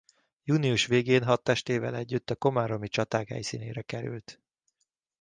[0.43, 4.39] Június végén hadtestével együtt a komáromi csaták helyszínére került.